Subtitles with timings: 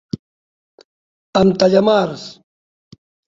[1.43, 2.25] Amb tallamars.